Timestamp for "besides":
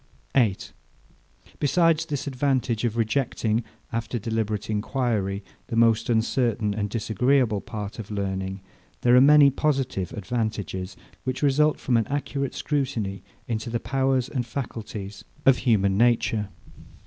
1.59-2.07